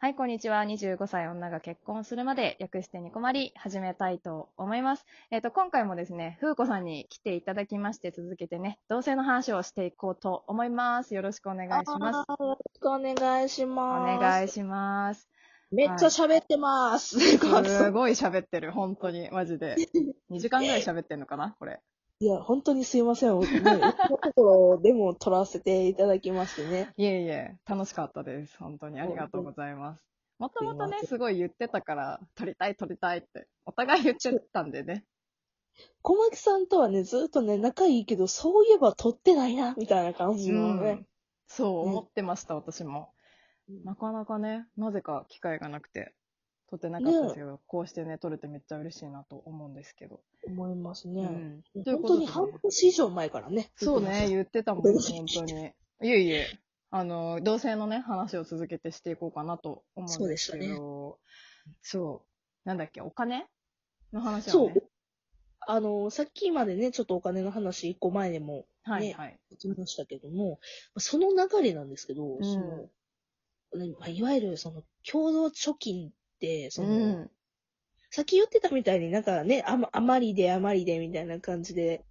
[0.00, 0.62] はい、こんにちは。
[0.62, 5.04] 25歳女が結婚するまで略してに困り始めたいと思います。
[5.32, 11.16] えっ、と、今回もですね、風子さんに来ていただきまして続けてね、同性の話をしていこうと思います。
[11.16, 12.26] よろしくお願いします。
[12.28, 14.20] よろしくお願いしおます。
[14.20, 15.28] 願いします。
[15.72, 17.18] めっちゃ喋ってます。
[17.18, 19.74] すごい 喋ってる、本当に、マジで。
[20.30, 21.80] 2時間ぐらい喋ってんのかなこれ。
[22.20, 23.38] いや、本当にすいません。
[23.38, 23.46] ね、
[24.08, 26.92] ところでも撮らせていただきましてね。
[26.96, 28.58] いえいえ、楽しかったです。
[28.58, 30.02] 本当にありがとうございます。
[30.40, 35.04] もともとね、すごい言ってたから、撮りたい撮りたいって、お互い言ってたんでね。
[36.02, 41.06] 小牧さんとはね、ずっとね、仲いいけど、そういえば撮ってないな、みたいな感じのね。
[41.46, 43.12] そうね思ってました、私も。
[43.84, 46.14] なかなかね、なぜか機会がなくて、
[46.70, 50.20] 撮ってなかったですけど、こうしてね、撮れてめっちゃ嬉しいなと思うんですけど。
[50.46, 51.62] 思いますうね。
[51.74, 53.70] う本当に半年以上前からね。
[53.76, 55.52] そうね、言言ってたもん、本当に。
[56.02, 56.46] いえいえ、
[56.90, 61.18] あの、同性のね、話を続けてしていこうかなと思うんですけど、
[61.82, 62.24] そ
[62.64, 63.46] うなんだっけ、お金
[64.12, 64.82] の話そうはね。。
[65.60, 69.38] あの、さっきまでね、ちょっとお金の話、一個前でもねはいはい。
[69.62, 70.60] 言いましたけども、
[70.96, 72.88] その流れなんですけど、うんその
[73.84, 76.10] ねまあいわゆるその共同貯金
[76.70, 76.92] その、う
[77.24, 77.30] ん。
[78.10, 82.04] さっき言ってたみたいになんかね、あま、余りで余りでみたいな感じで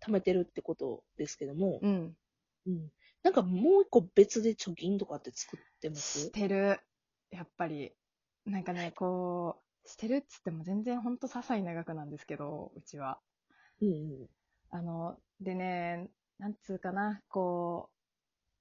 [0.00, 2.16] 貯めてるってことですけども、うん。
[2.66, 2.90] うん。
[3.22, 6.20] なんかもう一個別で貯金とかって作ってます？
[6.20, 6.80] してる。
[7.30, 7.92] やっぱり。
[8.44, 13.20] なんかね、こう、してるっつっても全然ほんと些細な額なんですけど、うちは。
[13.80, 13.92] うんう
[14.24, 14.26] ん。
[14.70, 17.90] あの、でね、なんつうかな、こ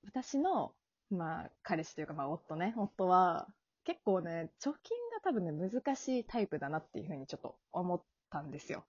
[0.04, 0.74] う、私の、
[1.10, 3.48] まあ、彼氏というか、まあ、夫ね、夫は、
[3.84, 8.86] 結構ね、貯金が多分ね、難しいタイプだなっていうふうにちょっと思ったんですよ。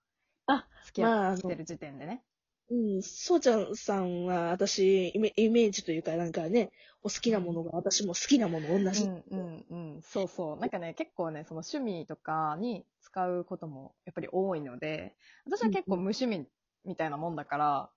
[0.47, 2.23] あ、付き合ってる時点でね。
[2.69, 6.71] うん、そうちゃんさんは私イメ、イメージというかなんかね、
[7.03, 9.03] お好きなものが私も好きなもの同じ。
[9.03, 10.01] うんうんうん。
[10.01, 10.59] そうそう。
[10.59, 15.13] なんかね、結構ね、その趣味とかに使うこともやっぱり多いので、
[15.45, 16.47] 私は結構無趣味
[16.85, 17.89] みたいなもんだから、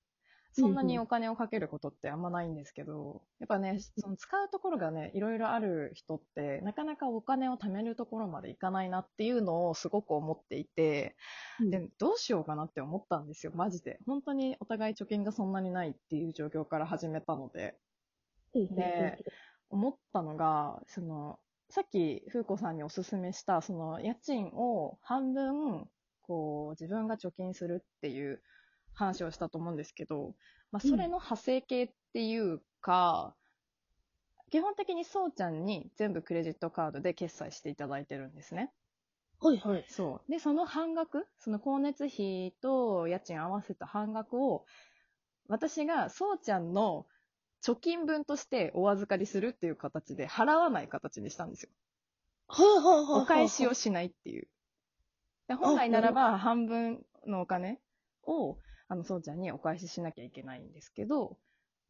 [0.59, 11.17] そんなにお金をかけることってあんまないんですけど、やっぱね、その使うところがね、いろいろある人って、なかなかお金を貯めるところまでいかないなっていうのをすごく思っていて、
[11.61, 13.99] うんで、どうしようかなって思ったんですよ、マジで。
[14.07, 17.77] 本当にお互い貯金がそんなにないっていう状況から始めたので。
[18.55, 19.19] うんで
[19.69, 21.39] 思ったのが、その、
[21.71, 25.89] さっき、風子さんにおすすめした、その、家賃を半分、
[26.23, 28.43] こう、自分が貯金するっていう
[28.97, 30.35] 話をしたと思うんですけど、
[30.73, 33.37] まあ、それの派生系っていうか、
[34.51, 38.73] 基本的にそうちゃんに全部クレジットカードで決済していただいてるんですね。
[39.41, 39.85] はいはい。
[39.89, 40.31] そう。
[40.31, 44.65] で、その半額、その光熱費と家賃合わせた半額を、
[45.49, 47.07] 私がそうちゃんの
[47.63, 51.71] 貯金分としてお預かりするっていう形で払わない形にしたんですよ。
[52.49, 53.23] はいはいはいはい。
[53.23, 54.49] お返しをしないっていう。
[55.49, 57.81] で本来ならば半分のお金
[58.25, 58.57] を、
[58.89, 61.39] あの、そうちゃんにお返ししなきゃいけないんですけど、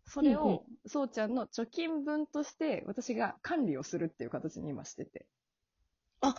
[0.06, 5.26] それを、そうちゃんの貯金分として私が管理をするっていう形に今してて。
[6.20, 6.34] あ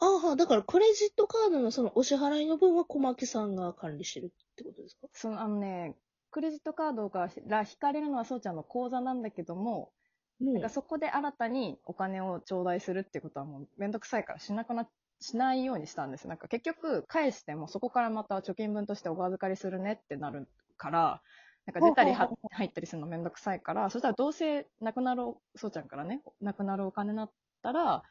[0.00, 5.06] あ、だからクレジットカードのそのお支払いの分は小牧さんが管理してるってことですか？
[5.12, 5.96] その、あのね、
[6.32, 9.92] クレジットカードから引かれるのはそうちゃんの口座なんだけども、
[10.40, 10.52] うん。
[10.54, 14.88] なんかそこで新たにお金を頂戴するってことはもうめんどくさいからしなくな、
[15.22, 16.28] しないようにしたんですよ。
[16.28, 21.22] なんか結局返してもそこからまた貯金分としてお預かりするねってなるから、
[21.64, 25.22] なんか出たり入ったりするのめんどくさいから、そしたらどうせなくなる、
[25.54, 27.30] そうちゃんからね、なくなるお金だっ
[27.62, 28.02] たら、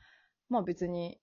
[0.50, 1.20] まあ別に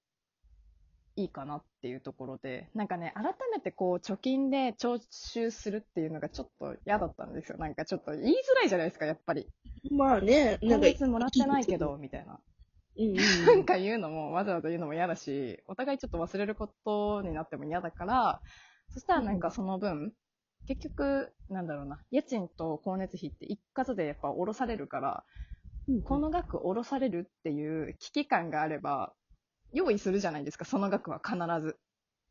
[1.16, 7.58] いいかなっていうところで、なんかね、改めてこう貯金で徴収するっていうのがちょっと嫌だったんですよ。
[7.58, 9.48] なんかちょっと言いづらいじゃないですか、やっぱり。
[9.90, 12.40] まあね、な今んか、月もらってないけど、みたいな。
[12.98, 18.42] うんうんなんか言うのも、わざわざ言うのも嫌だし、お互いちょっと忘れることになっても嫌だから、
[18.90, 20.12] そしたらなんかその分、
[20.66, 25.24] 結局、なんだろうな、家賃と光熱費って一括でやっぱ下ろされるから、
[25.88, 26.02] うん。
[26.02, 29.14] この額下ろされるっていう危機感があれば、
[29.72, 31.76] 用意するじゃないですか、その額は必ず。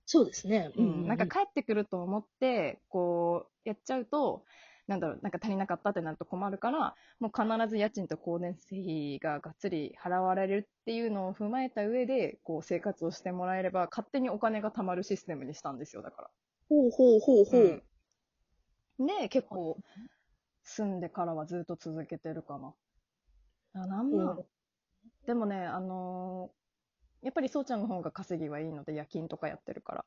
[0.05, 0.71] そうですね。
[0.77, 4.43] うん、なんか帰ってくると思って、こう、やっちゃうと、
[4.87, 16.29] なんだろう、なんか足りなかったってなると困るから、もう必ず家賃と光熱費ががっつり払われるっていうのを踏まえた上で、こう生活をしてもらえれば、勝手にお金が貯まるシステムにしたんですよ、だから。
[16.69, 17.61] ほうほうほうほう。
[17.61, 17.81] うん
[18.99, 19.77] で、結構、
[20.63, 22.73] 住んでからはずっと続けてるかな。
[23.73, 24.45] あ、なんなん、うん
[25.25, 26.57] でもね、あのー
[27.23, 30.05] やっぱりそうちゃんの方が稼ぎはいいので、夜勤とかやってるから。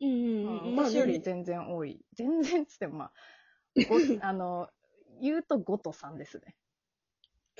[0.00, 0.76] うんうんうん。
[0.76, 2.00] まあ私よりね、全然多い。
[2.14, 3.12] 全然っつってもまあ、
[3.88, 4.68] ごあの、
[5.20, 6.56] 言うと5と3ですね。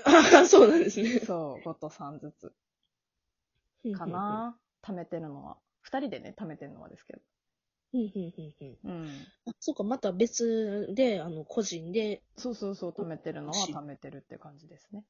[0.04, 1.20] ああ、そうなんですね。
[1.20, 2.52] そう、5と3ずつ。
[3.92, 4.56] かな。
[4.82, 5.56] 貯めてるのは。
[5.80, 7.22] 二人でね、貯めてるのはですけど。
[8.84, 9.26] うん。
[9.46, 15.04] あ、そうか、また別で、あの、個人で、そうそうそう、貯めてるのは貯めてるって感じですね。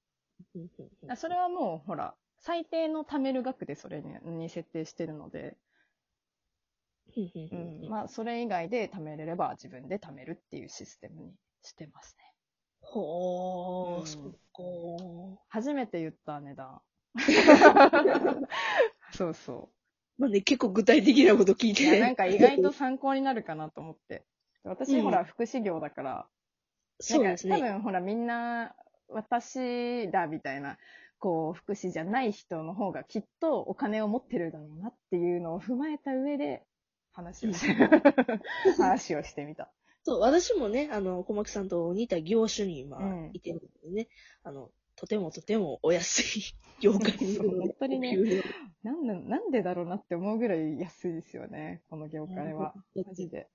[1.09, 5.57] あそれはもう、ほら、最低の貯める額でそれにに設定してるので、
[7.17, 12.25] うんまあ、それ以外で貯めれれば自分で貯めるっていうシステムにしてますね。
[12.81, 15.43] ほー、うんそっか。
[15.49, 16.81] 初めて言った値段。
[19.13, 19.71] そうそ
[20.19, 21.75] まあね、結構具体的なこと聞いう。
[21.75, 21.83] て。
[21.85, 24.25] いや、なんか意外と参考になるかなと思って。
[24.65, 26.29] 私、うんほら、福祉業だから、
[27.01, 27.59] そうですね。
[27.59, 28.75] 多分ほらみんな
[29.09, 30.79] 私だみたいな、
[31.19, 36.65] こう、福祉じゃない人の方がきっとお金を持ってるだろうなっていうのを踏まえた上で
[37.15, 37.75] 話をして、
[38.77, 39.73] 話をしてみた。
[40.03, 44.09] そう、私もね、あの、小牧さんと似た業種に今うん、いてるのでね、
[44.43, 46.43] あの、とてもとてもお安い
[46.81, 48.17] 業界に本当にね
[48.83, 52.75] なんで、なんでだろうなって思うぐらい安いですよね、この業界は。
[52.95, 53.49] マジで。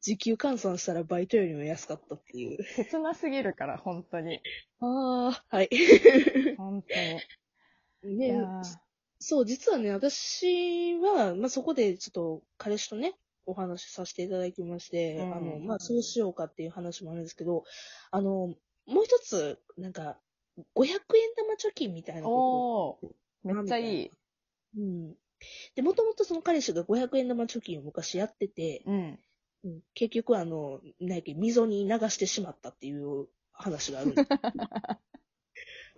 [0.00, 2.62] 時給換算したらバイトよりも安かったっていう。
[2.62, 4.40] 切なすぎるから、本当に。
[4.80, 5.70] ああ、はい。
[6.56, 7.20] 本当に。
[8.12, 8.38] いね
[9.18, 13.14] そう、実はね、私は、まあ、そこでちょっと彼氏とね、
[13.46, 17.64] お話しさせていただいてまして、うんあの、まあ、そうしようかっていう話もあるんですけど、
[18.10, 18.54] あの、
[18.86, 20.18] もう一つ、なんか、
[20.74, 20.98] 500円
[21.36, 22.98] 玉貯金みたいなこ
[23.44, 24.10] おー、めっちゃいい。
[24.10, 24.16] と。
[24.78, 25.14] うん。
[25.74, 29.18] で、もともとその彼氏が500円玉貯金を昔やってて、うん。
[29.64, 34.28] うん結局あの、なんやっけ、溝に流してしまったっていう話があるんです。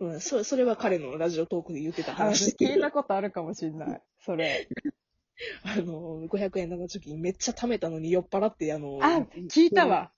[0.01, 4.03] うん、そそれは彼のラジオトークで言ってたあ話聞いたことあるかもしんない。
[4.21, 4.69] それ。
[5.63, 10.13] あの、500円玉貯金めっちゃ貯めたのに酔っ払って、あの、あ、聞いたわ。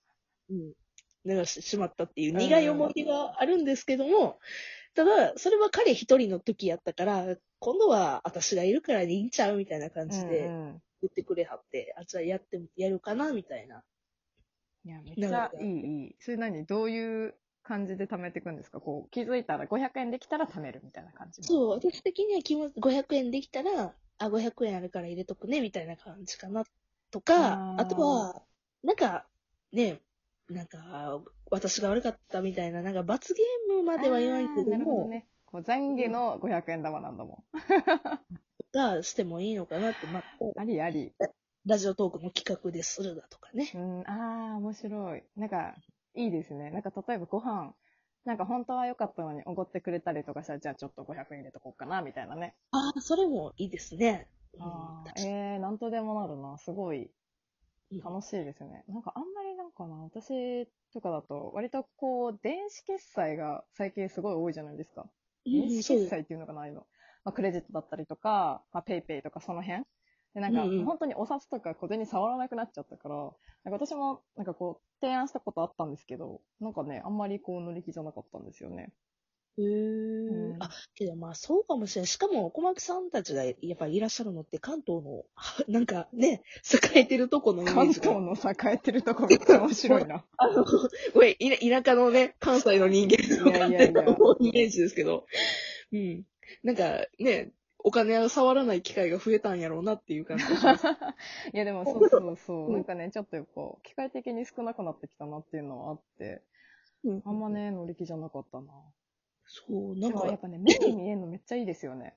[0.49, 0.73] うん。
[1.23, 4.39] 流してしまったっていう苦い思い出があるんですけども、
[4.95, 13.83] ただ、それは彼一人の時やったから、今度は私がいるからいいんちゃうみたいな感じで言ってくれはって、あ、じゃあやっても、やるかなみたいな。
[14.83, 16.15] いや、めっちゃいい、いい。
[16.19, 16.65] それ何？
[16.65, 18.79] どういう感じで貯めていくんですか？
[18.79, 21.41] こう、気づいたら500円できたら貯めるみたいな感じ。
[21.41, 26.63] そう、私的には気持ち500円できたら、あ、500円あるから入れとくね、みたいな感じかな。
[27.11, 28.41] とか、あとは、
[28.83, 29.25] なんか、
[29.71, 29.99] ね、
[30.49, 35.27] なんか、私が悪かったみたいな、なんか罰ゲームまでは言わないけども、なるほどね。
[35.45, 37.43] こう、懺悔の500円玉なんだもん。
[38.73, 40.23] がしてもいいのかなって、まあ、
[40.61, 41.13] ありあり。
[41.65, 43.71] ラジオトークの企画でするだとかね。
[43.75, 45.23] うん、ああ、面白い。
[45.35, 45.75] なんか、
[46.15, 46.69] いいですね。
[46.71, 47.73] なんか、例えばご飯、
[48.25, 52.55] なんか本当は良かったのにおごってくれたりとかしたら、じゃあちょっと500円入れとこうかな、みたいなね。
[52.71, 54.27] ああ、それもいいですね。
[54.53, 56.57] うんあー確かにえー、なんとでもなるな。
[56.57, 57.09] すごい
[57.91, 58.83] うん楽しいですよね。
[58.87, 65.09] なんかあんまりなんかな、私とかだと、割とこう、電子決済が最近すごい多いじゃないですか。
[65.45, 66.81] 電子決済っていうのかな、ああいうの。
[67.23, 69.83] まあ、クレジットだったりとか、まあ、ペイペイとかその辺。
[70.33, 73.21] で、なんか、うんうん本当にお札とか小銭触らなくなっちゃったから、な
[73.75, 78.93] んか私も、なんかこう、提案したことあったんですけど、なんかね、あんまりこう乗り気じゃなかったんですよね。
[79.57, 82.07] へーうんあ、けどまあそうかもしれない。
[82.07, 85.25] しかも、小牧さんたちがやっぱりいらっしゃるのって関東の、
[85.67, 86.43] なんかね、
[86.95, 90.25] 栄えてるとこの関東の栄えてるとこめっちゃ面白いな。
[90.37, 90.63] あの、
[91.13, 93.67] ごめん、田舎のね、関西の人間の
[94.39, 95.25] イメージですけど、
[95.91, 96.23] うん。
[96.63, 97.51] なんかね、
[97.83, 100.87] お金を触らない機会が増えたんやろうなっていう感じがします。
[101.53, 102.69] いやでもそうそうそうう。
[102.71, 106.41] んなんかね、ちょっとこう、機械的に少なくなってきたなっていうのはあって、
[107.03, 107.49] うんあんま。
[107.49, 108.71] ね、乗り気じゃなかったな。
[109.45, 112.15] そう、なんかやっ、ぱね、目に見えるのめっちゃいいですよね。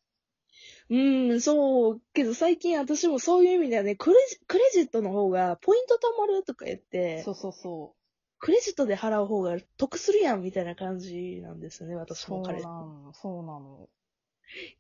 [0.91, 0.97] う
[1.35, 7.95] ん、そう、けど最近私もそういう意味ではね、クレジクレジットの方がポイント貯まるとか言ってそ、うそうそ
[8.39, 12.07] クレジットで払う方が得するやんみたいな感じなんですよね、う。
[12.15, 12.61] そうな私も彼。
[12.61, 13.89] いの、そうなの。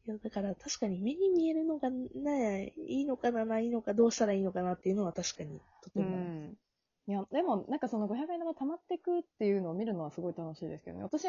[0.06, 6.18] や、だから確かに目に見えるのがね、いいのかな、ないのか、どうしたらいいのかなっていうのは確かにとてうも。
[6.18, 6.56] ん。
[7.06, 11.04] いや、でも、なんかその500円玉貯まってくっていうのを見るのはすごい楽しいですけどね。
[11.04, 11.24] 私、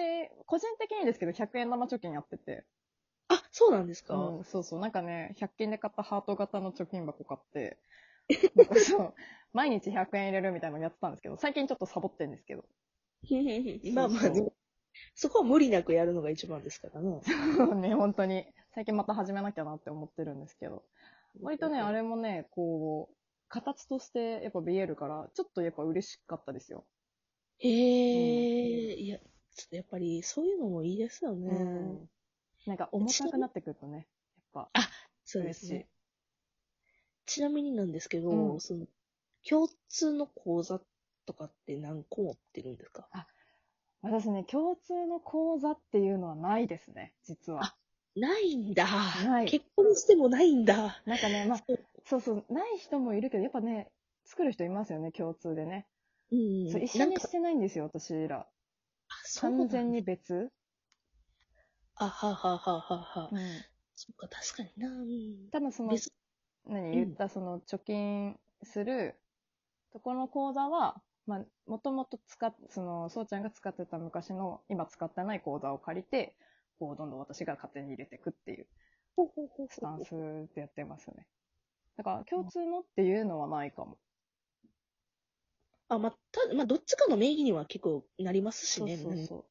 [0.46, 2.65] 個人的にですけど、100円玉貯金やってて。
[3.27, 4.80] あ、そうなんですか、うん、そうそう。
[4.80, 7.77] なんかね、100均で買ったハート型の貯金箱買って、
[8.56, 9.13] なんかそう、
[9.54, 12.65] 毎日100円入れるみたいなのやってたんですけど、最近ちょっとサボってんですけど。
[13.94, 14.55] まあまあ、でも、
[15.14, 17.22] そこは無理なくやるのが一番ですからね。
[17.90, 18.46] ね、本当に。
[18.74, 20.86] 最近また始めなきゃなって思ってるんですけど。
[21.42, 23.16] 割とね、あれもね、こう、
[23.48, 26.86] 形としてやっぱ見えるから、ちょっとやっぱ嬉しかったですよ。
[27.60, 31.50] へえ、いや、ちょっとやっぱりそういうのもいいですよね。
[31.50, 32.10] うん。
[32.66, 34.08] なんか重たくなってくるとね、
[34.56, 34.72] やっぱ
[35.24, 35.54] そうで。
[35.54, 35.88] すね。
[37.25, 38.88] ちなみになんですけど、うんその、
[39.48, 40.82] 共通の講座
[41.25, 43.08] とかって何個持ってるんですか？
[44.02, 47.64] 私ね、共通の講座っていうのはないですね、実は。
[47.64, 47.75] あ
[48.16, 48.86] ないんだ。
[49.25, 51.02] ない結婚してもないんだ。
[51.06, 53.92] なんかね、まあ、そうそうそう、ない人もいるけど、やっぱね、
[54.25, 55.88] 作る人いますよね、共通でね。
[56.32, 56.72] うん。
[56.72, 58.40] そう一緒にしてないんですよ、私ら。
[58.42, 58.48] あ
[59.24, 60.52] そう完全に別？
[61.96, 63.30] あははははは。
[63.32, 63.40] うん。
[63.96, 64.88] そっか、確かにな。
[64.90, 65.50] うん。
[65.52, 66.12] 多分その、別
[66.68, 66.80] 何？
[66.80, 69.20] うん言ったその貯金する
[69.92, 76.36] ところの口座は、まあ、もともと使っ、その、そうちゃんが使ってた昔の、今使ってない口座を借りて、
[76.79, 78.67] こう、どんどん私が勝手に入れていくっていう
[79.70, 80.12] スタンス
[80.53, 81.27] でやってますよね。
[81.98, 83.98] だから、共通のっていうのはないかも。
[85.88, 88.98] あ、まあ、た、まあ、どっちかの名義には結構なりますしそうね。
[88.98, 89.46] そうそ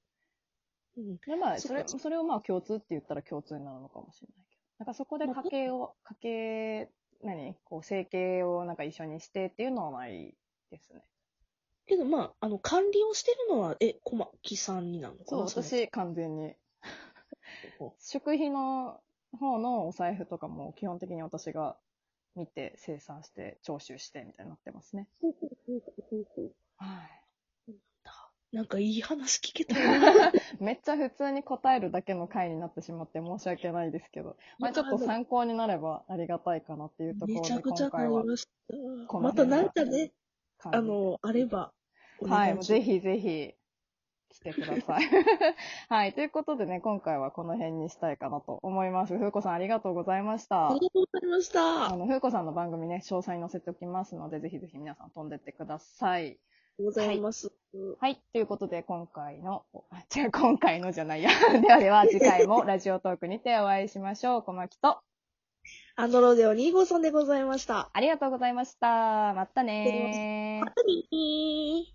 [0.96, 1.00] う。
[1.00, 1.16] うん。
[1.26, 4.62] で、まあ、それ、それをまあ共通って言ったら共通になるのかもしれないけど。
[4.78, 6.90] なんかそこで家計を、家計、
[7.22, 7.56] 何？
[7.64, 10.36] こう、生計をなんか一緒にしてっていうのはない
[10.70, 11.02] ですね。
[11.86, 16.54] けど、まあ、あの、管理をしてるのは、え、小牧さんになるのかそう、な私完全に。
[17.78, 19.00] ほ食費の
[19.38, 21.76] 方のお財布とかも基本的に私が
[22.34, 25.08] 見て、生産して、徴収してみたいになってますね。
[25.22, 27.24] うほうほうほうほうはい。
[28.54, 30.32] なんかいい話聞けたな。
[30.60, 38.74] めっちゃ普通に答えるだけの回になってしまって申し訳ないですけど、まあちょっと参考になればありがたいかなっていうところでめちゃくちゃ今回した。
[39.08, 40.12] このまた辺なんかね、
[40.72, 41.72] あの、あれば。
[42.20, 42.80] おはい、ぜ。
[42.80, 43.54] ひぜひ
[44.30, 45.02] 来てください。
[45.88, 49.16] はい、ということでね、今回はこの辺にしたいかなと思います。
[49.16, 50.70] ふうこさんありがとうございました。
[50.70, 51.86] ありがとうございました。
[51.86, 56.38] あの、ふうこさんの番組ね、詳細に載せておきますので、ぜひぜひ皆さん飛んでってください。
[56.78, 57.52] ございます。
[58.00, 58.20] はい。
[58.32, 59.64] ということで、今回の、
[60.14, 61.30] 違う、今回のじゃないや。
[61.60, 64.42] ではでは、次回もラジオトークにてお会いしましょう。
[64.42, 65.00] 小牧と、
[65.96, 67.90] アンドロデオ2号さんでございました。
[67.92, 69.34] ありがとうございました。
[69.34, 70.70] またねーま。
[70.72, 71.93] たねー